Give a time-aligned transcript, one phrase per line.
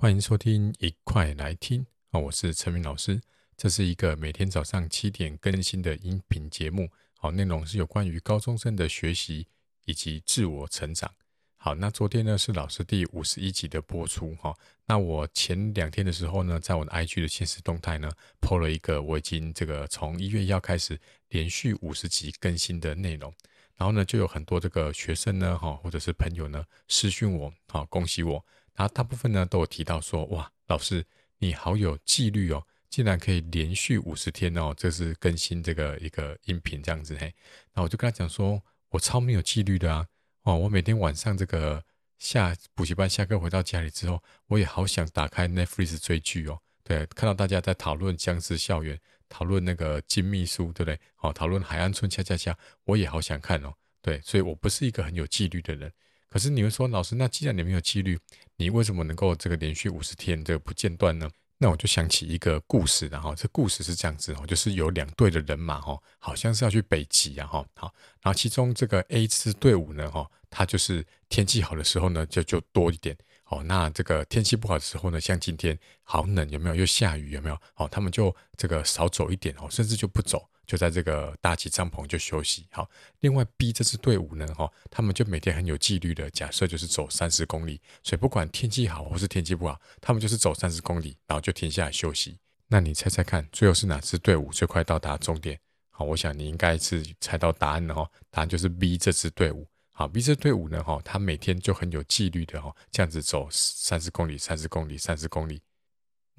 [0.00, 2.18] 欢迎收听，一块来听啊！
[2.18, 3.20] 我是陈明老师，
[3.54, 6.88] 这是一个每天早上七点更新的音频节目。
[7.18, 9.46] 好，内容是有关于高中生的学习
[9.84, 11.12] 以及自我成长。
[11.58, 14.56] 好，那昨天呢是老师第五十一集的播出哈。
[14.86, 18.10] 那我前两天的时候呢，在我的 IG 的现实动态呢
[18.40, 20.98] ，po 了一个我已经这个从一月一号开始
[21.28, 23.30] 连续五十集更新的内容。
[23.76, 28.42] 然后呢，就有很多这个学生呢，哈，或者是朋友呢私讯我，好，恭喜我。
[28.74, 31.04] 然后大部分呢都有提到说，哇，老师
[31.38, 37.26] 你好有纪律哦，竟然可以连续五十天哦，这是更新这个一个音频这样子嘿。
[37.72, 40.06] 然后我就跟他讲说，我超没有纪律的啊，
[40.42, 41.84] 哦，我每天晚上这个
[42.18, 50.98] 下补习班下课回到家里之后，我也好想打开 Netflix 追剧哦，对，看到大家在讨论僵尸校园，讨论那个金秘书，对不对？
[51.18, 55.92] 哦，讨论海岸村恰恰恰，我也好想看哦，对，所以我不是一个很有纪律的人。
[56.30, 58.18] 可是你会说，老师，那既然你没有纪律，
[58.56, 61.28] 你为什么能够这个连续五十天这个不间断呢？
[61.58, 67.92] 那我就想起一个故事，然后这故事是这样子哦，就是有两队的人马哈，好像是要去北极啊哈，好，
[68.22, 73.14] 然后其中这个 A 支队伍呢哈，它就是天气好的时候呢就就多一点，
[73.46, 76.74] 哦，那这个天气不好的时候呢，像今天好冷有没有？
[76.76, 77.60] 又下雨有没有？
[77.74, 80.48] 哦，他们就这个少走一点哦，甚至就不走。
[80.70, 82.64] 就在这个搭起帐篷就休息。
[82.70, 92.38] 好，另外 B 这支队伍呢，哈，他们就每天很有纪律的，假设就是走三十公里，所以不管天气好或是天气不好，他们就是走三十公里，然后就停下来休息。
[92.68, 95.58] 那你猜猜看，最后是哪支队伍最快到达终点？
[95.90, 99.66] 好，我想你应该是猜到答案了哈，答案就是 B 这支队伍。
[99.90, 105.60] 好，B 这支队伍呢，哈，他每天就很有纪律的哈，这样子走三十公里、三十公里、三十公里。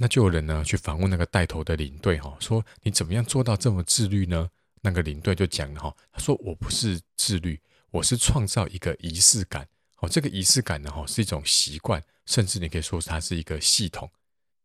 [0.02, 4.50] 那就有人呢去访问那个带头的领队哈，说你怎么样做到这么自律呢？
[4.82, 9.68] 那个领队就讲了哈，他说我不是自律，我是创造一个仪式感。
[9.98, 14.10] 哦，这个仪式感呢哈是一种习惯，甚至你可以说它是一个系统，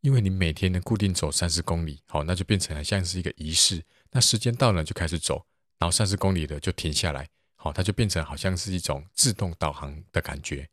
[0.01, 3.85] 因为你每天呢固定走三十公里，好，那就变成了像是一个仪式。
[4.13, 5.45] 那时间到了就开始走，
[5.79, 10.67] 然后三十公里了就停下来，好，它就变成好像是一种自动导航的感觉。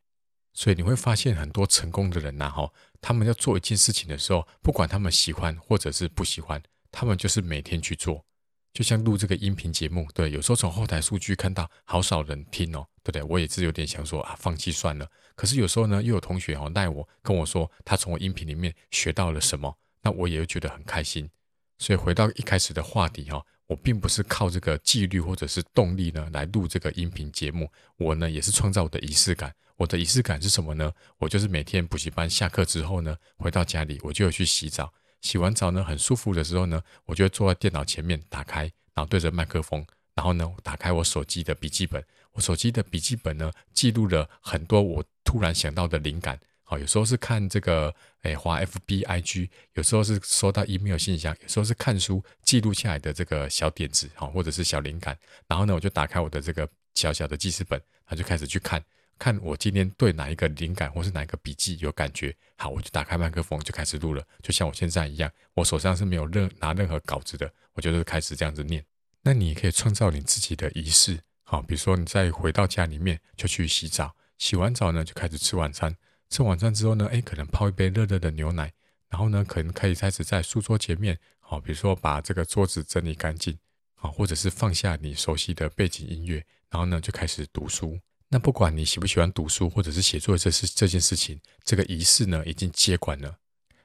[0.53, 2.71] 所以你会发现很多成功的人呐，哈，
[3.01, 8.23] 他们要做一件事情的时候，不管他们喜欢或者是不喜欢，他们就是每天去做。
[8.71, 13.21] 就像录这个音频节目，对，有时候从后台数据看到好少人听哦，对不对？
[13.23, 15.07] 我也是有点想说啊，放弃算了。
[15.35, 21.29] 可是有时候呢，又有同学哦带我跟我说，他从我音频里面学到了什么，那我也觉得很开心。
[21.77, 29.53] 所以回到一开始的话题哈，我并不是靠这个纪律或者是动力呢来录这个音频节目，我呢也是创造我的仪式感。
[29.77, 30.91] 我的仪式感是什么呢？
[31.17, 34.93] 我就是每天补习班下课之后呢，回到家里我就会去洗澡。
[35.21, 38.61] 洗完澡呢，很舒服的时候呢，我就坐在电脑前面，打开，
[38.93, 39.85] 然后对着麦克风，
[40.15, 42.03] 然后呢，打开我手机的笔记本。
[42.33, 46.39] 我手机的笔记本呢，记录了很多我突然想到的灵感。
[46.63, 55.17] 好，有时候是看这个，诶，滑 FB IG，有时候是收到 email 信箱，有时候是看书记录下来的这个小点子，好，或者是小灵感。
[55.47, 58.83] 然后呢，我就打开我的这个小小的记事本，然后就开始去看。
[59.23, 68.83] 看我今天对哪一个灵感或是哪一个笔记有感觉，好，我就打开麦克风就开始录了，就像我现在一样，我手上是没有任拿任何稿子的，我就是开始这样子念。
[69.21, 75.95] 那你可以创造你自己的仪式，好，比如说你再回到家里面就去洗澡，洗完澡呢就开始吃晚餐，
[76.29, 78.73] 吃晚餐之后呢，诶，可能泡一杯热热的牛奶，
[79.07, 83.57] 然后呢，可能可以开始在书桌前面，好，比如说把这个桌子整理干净，
[83.95, 87.97] 好，或者是放下你熟悉的背景音乐，然后呢就开始读书。
[88.33, 93.37] 那不管你喜不喜欢读书，或者是写作这事这件事情，这个仪式呢已经接管了。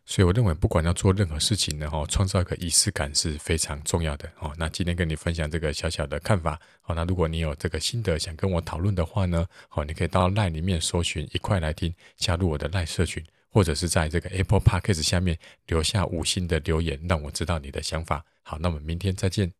[0.07, 4.51] 所以我认为，不管要做任何事情呢，哈，创造一个仪式感是非常重要的哦。
[4.57, 18.25] 那今天跟你分享这个小小的看法，好，那如果你有这个心得想跟我讨论的话呢，好，你可以到 LINE 里面搜寻一块来听，加入我的 LINE 社群，或者是在这个 Apple Podcast 下面留下五星的留言，让我知道你的想法。
[18.43, 19.58] 好，那我们明天再见。